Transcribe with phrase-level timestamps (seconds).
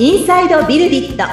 [0.00, 1.24] インサイドビルディット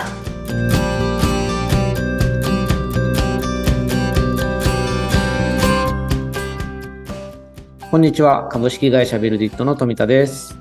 [7.92, 8.48] こんにちは。
[8.48, 10.58] 株式会社ビルディットの富田です。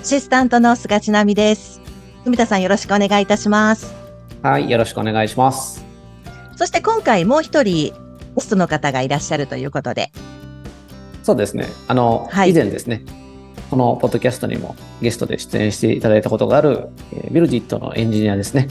[0.00, 1.80] アシスタントの菅千奈美です。
[2.22, 3.92] 富田さんよろしくお願いいたします。
[4.40, 4.70] はい。
[4.70, 5.84] よろしくお願いします。
[6.54, 7.92] そして今回もう一人ゲ
[8.38, 10.12] ストの方がいらっしゃるということで。
[11.24, 11.66] そうですね。
[11.88, 13.02] あの、はい以前ですね、
[13.70, 18.68] このポッドキャストにもゲストで出演していただいたことがある、えービルディットのエンジニアですね、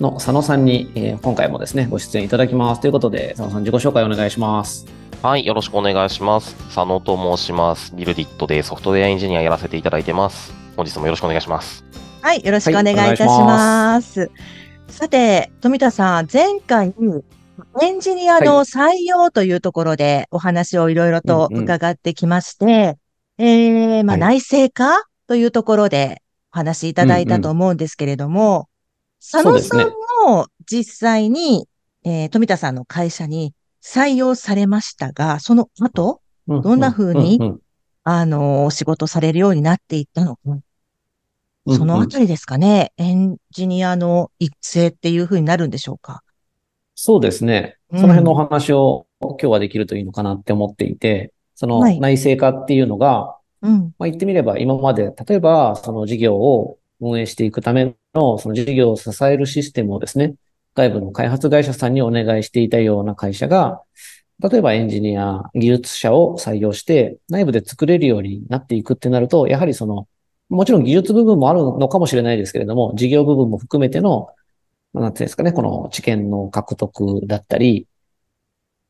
[0.00, 2.80] の佐野さんに、えー今回もですね、ご出演いただきます。
[2.80, 4.86] ということで、佐野さん自己紹介お願いします。
[5.22, 6.56] はい、よろしくお願いします。
[6.74, 7.94] 佐野と申します。
[7.94, 10.52] ビルディットでソフトウェアエンジニアやらせていただいてます。
[10.76, 11.84] 本日もよろしくお願いします。
[12.22, 14.30] はい、よろしくお願いいたしはいお願ます。
[14.88, 16.94] さて、富田さん、前回、
[17.82, 22.96] エンジニアの採用というところでお話をいろいろと伺ってきまして、
[23.42, 28.68] えー、まあ、はい内製化というところでお話しいただいたと思うんですけれども、
[29.18, 29.88] 佐野さん
[30.26, 31.66] も実際に、
[32.04, 37.60] えー富田さんの会社に採用されましたが、その後、うどんな風にうんうん
[38.02, 40.40] あの、お仕事されるようになっていったのか。
[40.46, 40.60] うん
[41.68, 42.92] そのあたりですかね？
[42.96, 46.22] エンジニアの育成っていう風になるんでしょうか？
[46.94, 47.76] そうですね。
[47.90, 53.94] うんその辺のお話を今日はできるといいのかなって思っていて、そのはい内製化っていうのが、うん。
[53.98, 60.36] まあ、言ってみれば今まで、例えばその事業を運営していくためのその事業を支えるシステムをですね、
[60.74, 63.82] 外部の開発会社さんにお願いしていたような会社が、
[64.42, 70.08] 例えばエンジニア、技術者を採用して内部で作れるようになっていくってなると、やはりその、
[70.48, 74.30] もちろん技術部分もあるのかもしれないですけれども、事業部分も含めての、
[74.94, 77.86] まあなんていうんですかね、この知見の獲得だったり、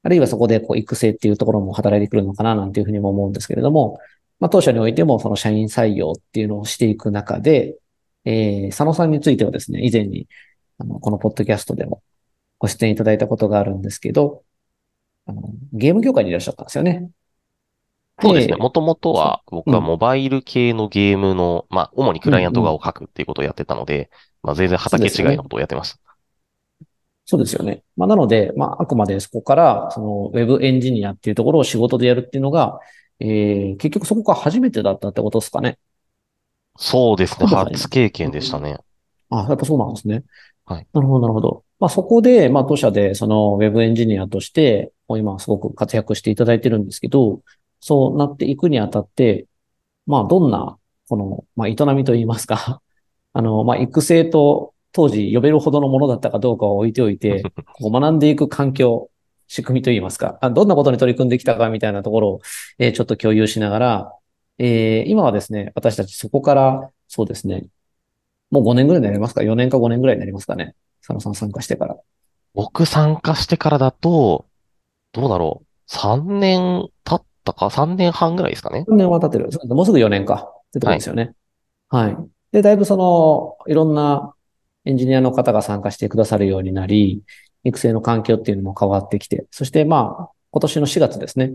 [0.02, 3.98] あるいはそこでこう育成っていうところも働いてくるのかななんていうふうにも思うんですけれども、
[4.38, 7.76] まあ、当社においてもその社員採用っていうのをしていく中で、
[8.24, 10.28] えー、佐野さんについてはですね、以前に、
[10.78, 12.02] あの、このポッドキャストでも
[12.58, 14.42] ご出演いただいたことがあるんですけど、
[15.26, 17.10] あの、ゲーム業界にいらっしゃったんですよね。
[18.20, 18.54] そうですね。
[18.54, 24.10] でもともとは僕はうんモバイル系のゲームの、まあ、主にクライアント側を書くっていうことをやってたので、
[24.42, 26.09] まあ、全然畑違いのことをやってました。
[27.30, 27.84] そうですよね。
[27.96, 32.80] まあ、なので、まあ、あくまでそこから、その、ウェブエンジニアっていうところを仕事でやるっていうのが、
[33.20, 35.78] えー、結局そこが初めてだったってことですかね。
[36.76, 37.46] そうですね。
[37.46, 38.78] 初経験でしたね。
[39.28, 40.24] あ、やっぱそうなんですね。
[40.64, 40.86] はい。
[40.92, 41.62] なるほど、なるほど。
[41.78, 47.42] まあ、そこで、まあ、当社で、その、ウェブエンジニアとして、今すごく活躍していただいてるんですけど、
[47.78, 49.46] そうなっていくにあたって、
[50.06, 50.76] まあ、どんな、
[51.08, 52.82] この、まあ、営みといいますか、
[53.32, 57.42] あの、まあ、育成と、当時呼べるほどのものだったかどうかを置いておいて、
[57.80, 59.10] こう学んでいく環境、
[59.46, 62.40] 仕組みといいますか、あどんなことに取り組んできたかみたいなところを、
[62.78, 64.12] えーちょっと共有しながら、
[64.58, 67.66] えー今はですね、私たちそこから、そうですね、
[68.50, 70.74] もう5年ぐらいになりますか ?4 年か5年ぐらいになりますかね？
[71.00, 71.96] 佐野さん参加してから。
[72.54, 74.46] 僕参加してからだと、
[75.12, 79.48] どうだろう？3年経ったか ?3 年半ぐらいですかね？4年は経ってる。
[79.74, 80.52] もうすぐ4年か。
[80.68, 81.32] ってところですよね。
[81.88, 82.16] はい。
[82.52, 84.34] で、だいぶその、いろんな
[84.84, 87.22] エンジニアの方が参加してくださるようになり、
[87.64, 91.52] 育成の環境っていうのも変わってきて、そしてまあ、今年の4月ですね。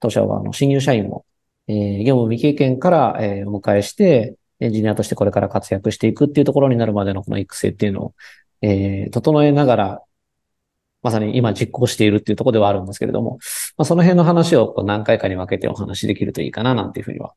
[0.00, 1.24] 当社はあの新入社員も、
[1.68, 8.14] えー業務未経験から、えーお迎えして、エンジニアとしてこれから活躍していくっていうところになるまでのこの育成っていうのを、
[8.62, 10.02] えー整えながら、
[11.02, 13.38] まさに今実行しているっていうところではあるんですけれども、
[13.78, 17.34] まあ、その辺の話をこう何回かに分けてお話しできるといいかななんていうふうには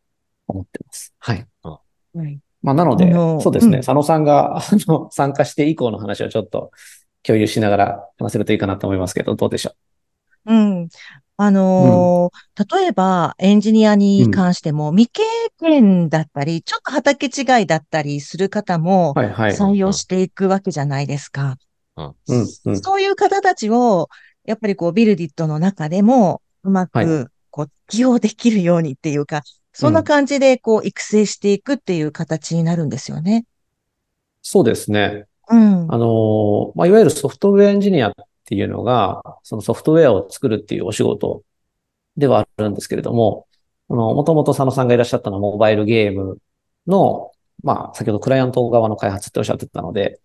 [0.47, 1.13] 思ってます。
[1.19, 1.47] はい。
[1.61, 2.39] はい。
[2.63, 6.71] まあ、なのでそうですね、うん佐野さんが、あの、参加して以降の話をちょっと
[7.21, 9.73] 共有しながら話せるといいかなと思いますけど、どうでしょ
[10.45, 10.53] う？
[10.53, 10.89] ん。
[11.37, 15.23] あのー例えばエンジニアに関しても未経
[15.59, 19.13] 験だったり、ちょっと畑違いだったりする方も。
[19.15, 21.57] 採用していくわけじゃないですか。
[21.97, 22.05] うん。
[22.27, 22.81] うん、うん。
[22.81, 24.09] そういう方たちを、
[24.45, 29.41] やっぱりこう、ビルディットの中でも、うまはく、こう、起用できるようにっていうか、
[29.73, 33.45] そんな感じで、こう、育成していくっていう形になるんですよね。
[34.41, 35.25] そうですね。
[35.49, 35.91] うん。
[35.91, 38.13] あの、まあ、いわゆるソフトウェアエンジニアっ
[38.45, 41.43] ていうのが、そのソフトウェアを作るっていうお仕事
[42.17, 43.47] ではあるんですけれども、
[43.89, 46.37] あの、もともと佐野さんがいらっしゃったのはモバイルゲーム
[46.87, 47.31] の、
[47.63, 50.19] まあ、先ほどクライアント側の開発っておっしゃってたので、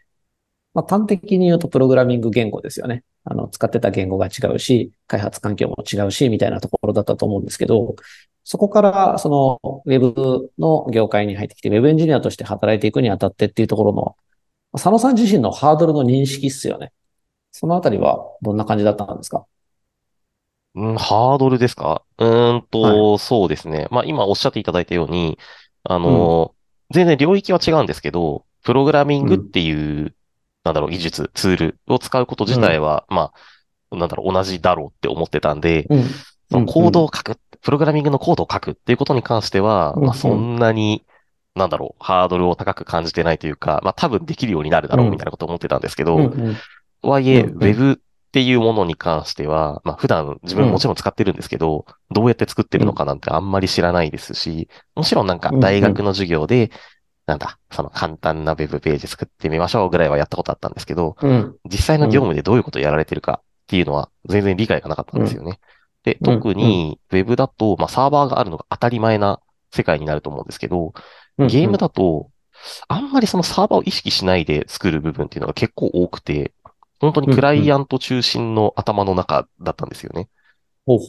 [0.75, 3.05] まあ、端的に言うとプログラミング言語ですよね。
[3.25, 7.95] あの、使ってた言語が違うし、開発環境も違うし、みたいなところだったと思うんですけど、
[8.51, 14.17] そこから、その、ウェブの業界に入ってきて、ウェブエンジニアとして働いていくにあたってっていうところの、
[14.73, 16.91] 佐野さん自身のハードルの認識っすよね。
[17.53, 19.45] そのあたりはどんな感じだったんですか？
[20.77, 22.03] うん、ハードルですか？
[22.17, 23.87] うーんと、そうですね。
[23.91, 25.39] まあ今おっしゃっていただいたように、
[25.85, 26.55] あの、
[26.91, 30.15] 全然領域は違うんですけど、プログラミングっていう、
[30.65, 33.31] なんだろう、技術、ツールを使うこと自体は、ま
[33.91, 36.05] あ、なんだろう、同じだろうって思ってたんで、うん。
[36.51, 41.05] そのコードを書く、プログラミングのコードを書くっていうことに関しては、うんまあそんなに、
[41.55, 46.57] なんだろう、ハードルを高く感じてないというか、まあ多分できるようになるだろうみたいなことを思ってたんですけど、うんうん。
[47.03, 47.57] とはいえ、うんうん。
[47.57, 47.97] ウェブっ
[48.31, 56.71] ていうものに関しては、まあ普段自分もちろん使ってるんですけど、どうやって作ってるのかなんてあんまり知らないですし、もちろんなんか大学の授業で、
[57.27, 61.57] なんだ、その簡単なウェブページ作ってみましょうぐらいはやったことあったんですけど、うん。
[61.71, 65.61] 実際の業務でどういうことをやられてるかっていうのは全然理解がなかったんですよね。
[66.05, 69.41] で、うん特に Web だと、まあ、サーバーがあるのが当たり前な
[69.73, 70.93] 世界になると思うんですけど、
[71.39, 72.31] ゲームだと、
[72.89, 76.53] あんまりそのサーバーを意識しないで作る部分っていうのが結構多くて、
[77.01, 80.29] 本当にクライアント中心の頭の中だったんですよね。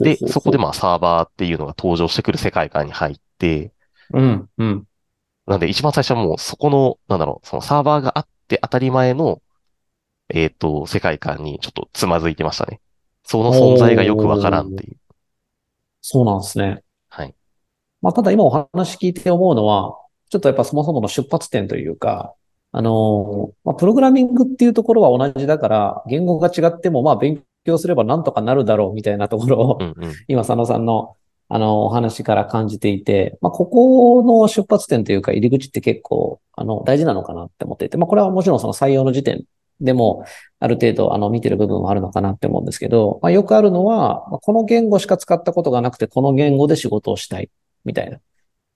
[0.02, 3.72] で、そこでまあサーバーっていうのが登場してくる世界観に入って、
[4.14, 4.84] うん、うん。
[5.48, 9.42] なんで一番最初はもうそこの、なんだろう、そのサーバーがあって当たり前の、
[10.30, 12.82] えっ、と、世界観にちょっとつまずいてましたね。
[13.30, 14.98] その存在がよくわからんっていう。
[16.02, 16.82] そうなんですね。
[17.10, 17.36] はい。
[18.02, 20.00] まあ、ただ今お話聞いて思うのは、
[20.32, 22.34] ちょっとやっぱそもそもの出発点というか、
[22.72, 30.14] あの、まあ、プログラミングっていうところは同じだから、言語が違っても、まあ、勉強すればなんとかなるだろうみたいなところをう、んうん。
[30.28, 31.16] 今、佐野さんの、
[31.50, 39.44] あの、お話から感じていて、まあ、ここの出発点というか、入り口って結構、あの、大事なのかなって思っていて、まあ、これはもちろんその採用の時点
[39.82, 40.26] でも、
[40.60, 47.50] ある程度、あの、見てる部分はあるのかなって思うんですけど、まあ、よくあるのは、まあこの言語しか使ったことがなくて、この言語で仕事をしたい、
[47.86, 48.20] みたいな。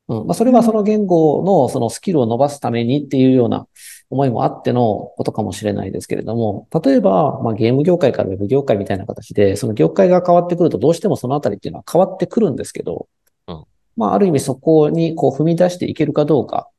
[0.10, 0.28] うん。
[0.28, 3.68] まあ、それはその言語のそのスキルを伸ばすためにっていうような
[4.10, 13.08] 思いもあってのことかもしれないですけれども、例えば、まあ、ゲーム業界からウェブ業界みたいな形で、その業界が変わってくるとどうしてもそのあたりっていうのは変わってくるんですけど、
[13.48, 13.64] うん
[13.96, 16.70] まあ、ある意味そこにこう踏み出していけるかどうか、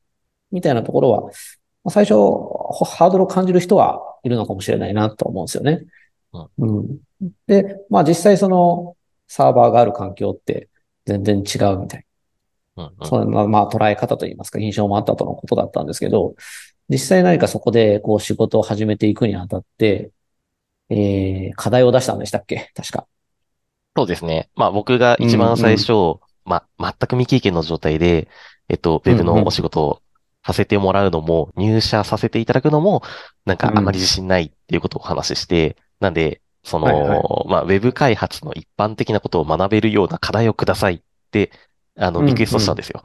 [0.51, 1.29] みたいなところは、ま
[1.85, 5.85] あ最初、ほハードルを感じる人はいるのかもしれないなと思うんですよね。
[6.57, 6.97] うん。
[7.47, 10.67] で、まあ実際そのサーバーがある環境って
[11.05, 12.05] 全然違うみたい
[12.75, 13.05] うんうんな。
[13.05, 16.35] そんな、まあ捉え方といいますか印象もあったとのことだったんですけど、
[16.89, 20.11] 実際何かそこでこう仕事を始めていくにあたって、
[20.89, 22.71] えー、課題を出したんでしたっけ？
[22.75, 23.07] 確か。
[23.95, 24.49] そうですね。
[24.55, 28.27] まあ僕が一番最初、まあ全く未経験の状態で、
[28.67, 30.01] えっと、ウェブのお仕事を
[30.45, 33.01] させてもらうのも、入社させていただくのも、
[33.45, 37.23] なんかあまり自信ないっていうことをお話しして、なんで、その、はいはい。
[37.47, 41.01] まあウェブ開発の一般的なことを学べるような課題をくださいっ
[41.31, 41.51] て、
[41.97, 43.01] あの、うんリクエストしたんですよ。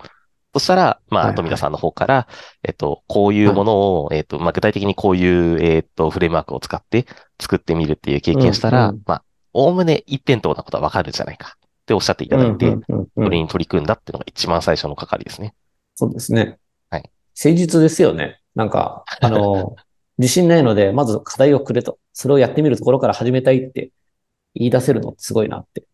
[0.52, 1.36] そしたら、まあ、はいはい。
[1.36, 2.28] 富田さんの方から、
[2.62, 7.06] えっと、こういうものを、えっと、まあ、具体的にこういう、えっと、フレームワークを使って
[7.40, 11.54] 作ってみるっていう経験したら、うんうんまあ、おおむね一辺倒なことはわかるじゃないか。
[11.56, 13.24] っておっしゃっていただいて、うんうんうんうん。
[13.24, 15.54] それに取り組んだっていうのが一番最初の係ですね。
[15.94, 16.58] そうですね。
[17.42, 17.52] はい。
[17.52, 18.40] 誠実ですよね。
[18.54, 19.76] なんか、 あの、
[20.18, 21.98] 自信ないので、まず課題をくれと。
[22.12, 23.90] それをやってみるところから始めたいって
[24.54, 25.84] 言い出せるのってすごいなって、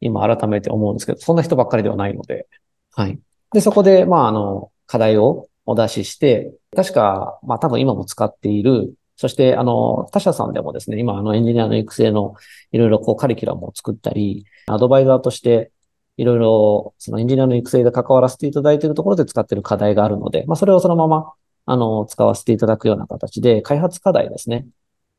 [0.00, 2.46] 今改めて思うんですけど、そんな人ばっかりではないので。
[2.94, 3.18] はい。
[3.52, 12.34] で、そこで、まあ、あの、課題をお出しして、確か、まあ多分今も使っている、そして、あの、他社さんでもですね、今、あの、エンジニアの育成の
[12.72, 15.70] いろいろこうカリキュラムを作ったり、アドバイザーとして、
[16.18, 21.32] いろいろ、そのエンジニアの育成で関わらせていただいているところで使っている課題があるので、まあ、それをそのまま、
[21.64, 24.66] あの、使わせていただくような形で、開発課題ですね、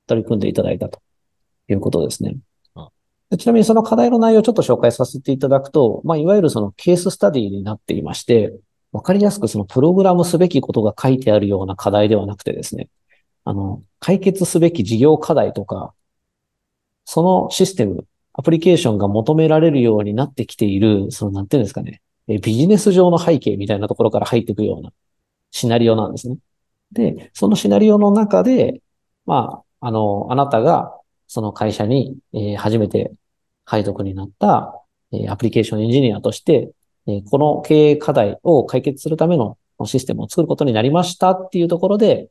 [0.07, 0.99] 取り組んでいただいたと
[1.69, 2.37] いうことですね。
[3.37, 8.53] ちなみにその課題の内容をちょっと紹介させていただくと、まあ、いわゆるそのケーススタディになっていまして、
[8.91, 12.89] わかりやすくそのプログラムすべきことが書いてあるような課題ではなくてですね、
[13.45, 15.93] あの、解決すべき事業課題とか、
[17.05, 24.91] そのシステム、アプリケーションが求められるようになってきている、その、なんていうんですかね、ビジネス上の背景みたいなところから入っていくような
[25.51, 26.37] シナリオなんですね。
[26.91, 28.81] で、そのシナリオの中で、
[29.25, 33.13] まあ、あの、あなたがその会社に、え初めて
[33.63, 34.83] 配属になった、
[35.13, 36.71] えアプリケーションエンジニアとして、
[37.07, 42.29] えこの経営課題を解決するためのシステムを作ることになりましたっていうところで、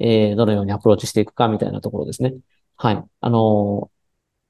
[0.00, 2.34] えどのようにアプローチしていくかみたいなところですね。
[2.76, 3.04] はい。
[3.20, 3.91] あの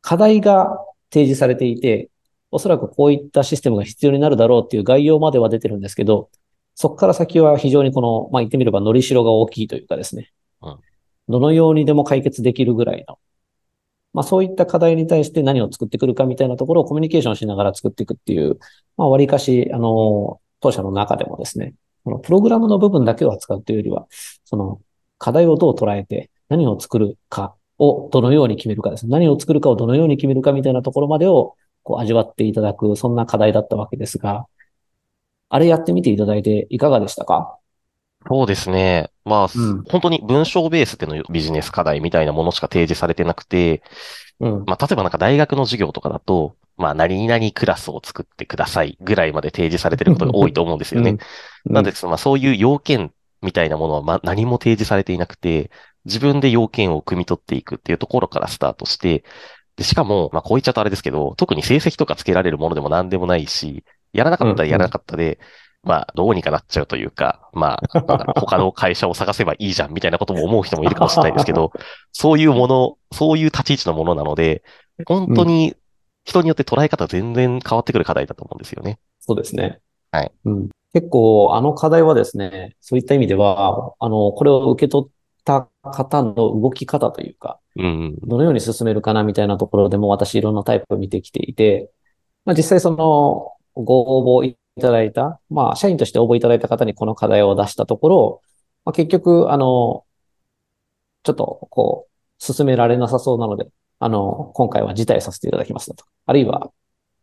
[0.03, 0.79] 課題が
[1.11, 2.11] 提示されていて、
[2.51, 6.29] おそらくこういったシステムが必要になるだろうっていう概要までは出てるんですけど、
[6.75, 10.31] そこから先は非常にこの、まあ、言ってみれば、のりしろが大きいというかですね。
[10.61, 10.79] うん
[11.29, 13.19] どのようにでも解決できるぐらいの。
[14.13, 18.59] まあ、そういった課題に対して何を作ってくるかみたいなところをコミュニケーションしながら作っていくっていう、
[18.97, 24.07] まあ、割かし、あの、当社の中でもですね、このプログラムの部分だけを扱うというよりは、
[24.45, 24.81] その
[25.19, 29.11] 課題をどう捉えて何を作るかをどのように決めるかですね。
[29.11, 34.47] 何を作るかをどのように決めるかみたいなところまでをこう味わっていただく、そんな課題だったわけですが、
[35.49, 37.59] あれやってみていただいていかがでしたか？
[38.29, 39.11] そうですね。
[39.25, 43.83] まあ、うん本当に文章ベースでのビジネス課題みたいなものしか提示されてなくて、
[44.39, 44.65] うん。
[44.65, 51.17] まあ、例えばなんか大学の授業とかだと、まあ、何々クラスを作ってくださいぐらいまで提示されてることが多いと思うんですよね。
[51.67, 51.73] うん。
[51.73, 53.13] なんで、そのまあ、そういう要件
[53.43, 55.71] みたいなものは、まあ、何も提示されていなくて、
[56.05, 59.25] 自分で要件を汲み取っていくっていうところからスタートして、
[59.77, 65.39] で、しかも、まあ、こう言っちゃうとあれですけど、特に成績とかつけられるものでも何でもないし、やらなかったらやらなかったで、
[65.83, 71.73] まあ、どうにかなっちゃうというか、まあ、 他の会社を探せばいいじゃんみたいなことも思う人もいるかもしれないですけど、
[72.13, 74.63] そういうもの、そういう立ち位置のものなので、
[75.07, 75.75] 本当に
[76.25, 78.99] 人によって捉え方全然変わってくる課題だと思うんですよね。
[79.21, 79.81] そうですね。
[80.13, 80.33] はい。
[80.45, 80.69] うん。
[80.93, 85.12] 結構、あの課題はですね、そういった意味では、あの、これを受け取った
[85.83, 88.17] 方の動き方というか、うん。
[88.23, 91.91] どのように進めるかなみたいなところでも私いろんなタイプを見てきていて、
[92.45, 98.43] まあ実際そのご応募いただいた、まあ社員として応募いただいた方にこの課題を出したところ、
[98.85, 100.05] まあ結局、あの、
[101.25, 106.73] ちょっとこう、進められなさそうなので、あの、今回は辞退させていただきますだとか、あるいは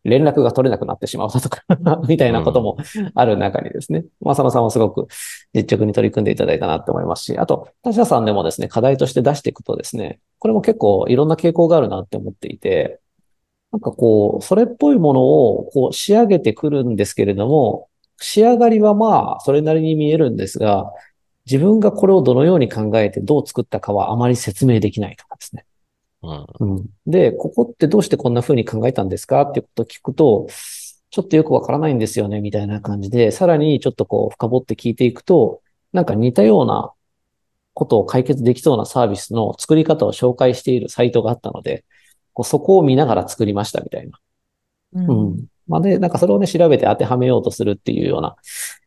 [0.04, 1.62] 連絡が取れなくなってしまうだとか
[2.08, 2.76] みたいなことも
[3.14, 5.06] ある中にですね、まあ佐野さんはすごく
[5.52, 13.00] 実直に取り組んでいただいたなと思いますし、あと、他社さんでもですね、課題として出していくとですね、これも結構いろんな傾向があるなって思っていて、
[13.72, 17.88] なんかこう、それっぽいものをこう仕上げてくるんですけれども、
[18.18, 20.92] 仕上がりはまあ、それなりに見えるんですが、
[21.46, 25.64] 自分がこれをどのように考えてどう作ったかはあまり説明できないとかですね。
[26.22, 26.46] うん。
[26.60, 26.86] うん。
[27.06, 29.42] で、ここってどうしてこんな風に考えたんですか？
[29.42, 30.46] っていうことを聞くと、
[31.10, 35.62] ちょっとよくわからないんですよね、みたいな感じで、さらにちょっとこう深掘って聞いていくと、
[35.92, 36.92] なんか似たような
[37.74, 41.84] ことを解決できそうなサービスの作り方を紹介しているサイトがあったので、
[42.32, 44.18] こうそこを見ながら作りましたみたいな。
[44.92, 45.46] ううん。
[45.66, 48.36] まあ、で、なんかそれをね、調べて当てはめようとするっていうような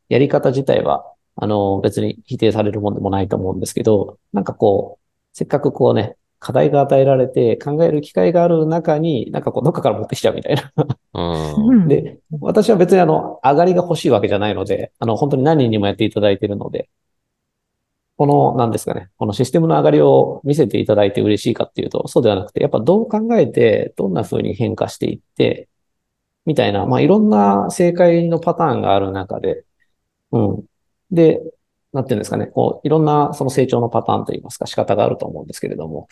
[0.10, 10.74] やり方自体は、あの、別に否定されるもんでもないと思うんですけど、なんかこう、せっかくこうね、課題が与えられて考える機会がある中に、なんかこう、どっかから持ってきちゃうみたいな。
[11.14, 11.70] うん。
[11.70, 16.90] うんで、私は別にあの、上がりが欲しいわけじゃないので、あの、本当に何人にもやっていただいているので、
[18.18, 25.70] この、なんですかね、このシステムの上がりを見せていただいて嬉しいかっていうと、そうではなくて、やっぱどう考えて、どんな風に変化していって、
[26.46, 29.64] みたいな、まあ、いろんな正解のパターンがある中で、
[30.32, 30.66] うん。
[31.12, 31.42] で、
[31.94, 36.08] なんていうんですかね、こう、いろんなその成長のパターンといいますか仕方があると思うんですけれども、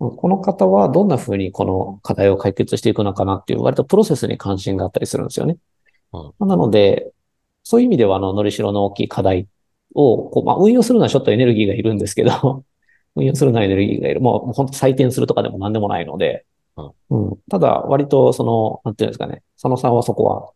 [0.00, 5.58] うんこの方はどんな風にこの課題を解決していくのかなっていう、割とプロセスに関心があったりするんですよね。
[6.12, 7.12] うんなので、
[7.62, 9.48] そういう意味では、あの、のりしろの大きい課題
[9.94, 12.64] を、こう、まあ、運用するのはちょっとエネルギーがいるんですけど、
[13.16, 14.20] 運用するのはエネルギーがいる。
[14.20, 16.46] もう、もう本当採点するとかでも何でもないので、
[17.10, 17.38] うん。
[17.50, 20.52] ただ、割と、その、なんていうんですかね、佐野さんはそこは、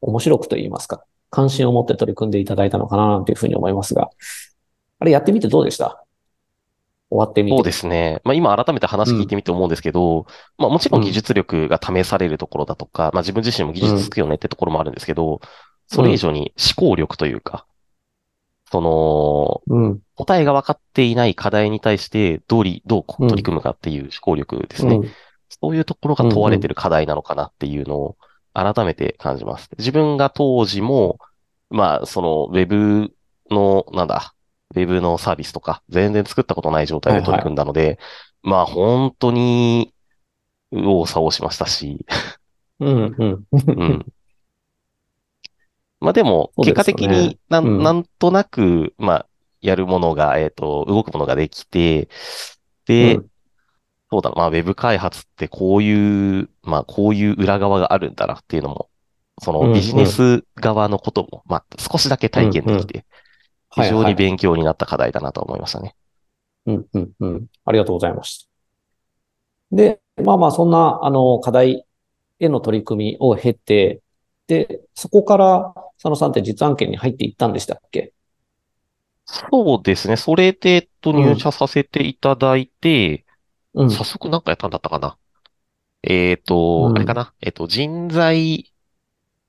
[0.00, 4.08] 面白くと言いますか、関心を持って取り組んでいただいたのかな、なんていうふうに思いますが、
[5.00, 6.04] あれやってみてどうでした？
[7.10, 7.56] 終わってみて。
[7.56, 8.20] そうですね。
[8.22, 10.26] まあ今改めて話聞いてみて思うんですけど、
[10.58, 15.40] まあもちろん技術力が試されるところだとか、まあ自分自身も技術つくよねってところもあるんですけど、
[15.88, 17.66] それ以上に思考力というか、
[18.70, 20.00] その、うん。
[20.14, 24.96] 答えが分かっていない課題に対して、どうり、どう取り組むかっていう思考力ですね。
[24.96, 25.10] うん。
[25.60, 28.16] そういうところが問われてる課題なのかなっていうのを
[28.54, 29.68] 改めて感じます。
[29.78, 31.18] 自分が当時も、
[31.70, 33.12] まあ、その、ウェブ
[33.50, 34.34] の、なんだ、
[34.74, 37.98] ウェブのサービスとか、全然作ったことない状態で取り組んだので、
[38.42, 39.92] まあ、本当に、
[40.70, 42.06] 右往左往しましたし、
[42.80, 43.14] うん。
[43.18, 43.46] うん。
[43.52, 44.06] うん。
[46.00, 49.26] まあでも、結果的になん、うんなんとなく、まあ、
[49.60, 52.08] やるものが、えっと、動くものができて、
[52.86, 53.26] で、うん
[54.10, 58.88] そうだな、まあ、ウェブ開発ってこういう、まあ、こういう裏側があるんだなっていうのも、
[59.42, 63.04] そうんうんのビジネス側のことも、まあ、少しだけ体験できて、
[63.72, 65.96] 非常に勉強になった課題だなと思いましたね。
[66.66, 67.46] うん、うん、うん。
[67.64, 68.48] ありがとうございまし
[69.70, 69.76] た。
[69.76, 71.84] で、まあまあ、そんな、あの、課題
[72.38, 74.00] への取り組みを経て、
[74.46, 78.12] で、そこから、佐野さんって実案件に入っていったんでしたっけ？
[79.24, 80.16] そうですね。
[80.16, 83.23] それで、えっと、うん入社させていただいて、
[83.74, 83.90] うん。
[83.90, 85.16] 早速なんかやったんだったかな。
[86.02, 87.32] えっと、うんあれかな。
[87.40, 88.72] えっと、人材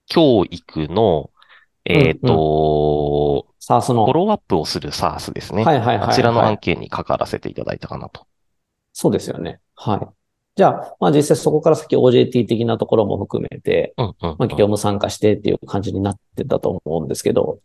[0.07, 1.31] 教育の、
[1.85, 4.13] えっと、サースのフォ。
[4.13, 5.63] ローアップをする SARS ですね。
[5.63, 6.09] はいはいはいはい。
[6.09, 8.25] あちらの案件に関わらせていただいたかなと。
[8.93, 9.59] そうですよね。
[9.75, 10.07] はい。
[10.55, 17.59] じゃあ、まあ実際そこから先 OJT 的なところも含めて、うんうん、まあ業務参加してっていう感じになってたと思うんですけど、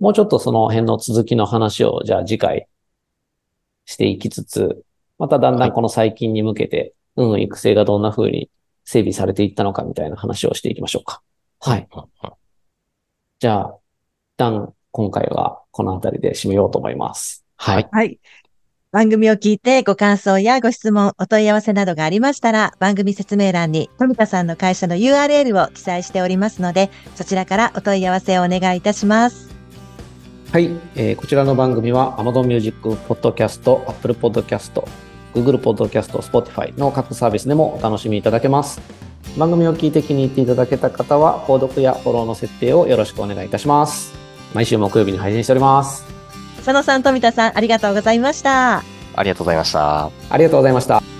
[0.00, 2.66] もうちょっとその辺の続きの話を、じゃあ次回
[3.86, 4.82] していきつつ、
[5.18, 8.50] まただんだんこの最近に向けて、うん、育成がどんな風に
[8.84, 11.22] 整備されていったのかみたいな話をしていきましょうか。
[11.60, 11.88] はい。
[13.38, 13.78] じゃあ、
[14.34, 17.44] 一旦今回はこの辺りで締めようと思います。
[17.56, 17.88] はい。
[17.90, 18.18] はい。
[18.92, 29.53] 番組を聞いてご感想やご質問、お問い合わせなどがありましたら、番組説明欄に富田さんの会社の URL を記載しておりますので、そちらからお問い合わせをお願いいたします。
[30.54, 34.86] はい、えーこちらの番組は Amazon Music Podcast、Apple Podcast、
[35.34, 38.80] Google Podcast、Spotify の各サービスでもお楽しみいただけます。
[39.36, 44.14] 番組を聞いて気に入っていただけた方は、購読やフォローの設定をよろしくお願いいたします。
[44.54, 46.04] 毎週木曜日に配信しております。
[46.58, 48.84] 佐野さん、富田さん、ありがとうございました。
[49.16, 50.04] ありがとうございました。
[50.30, 51.13] ありがとうございました。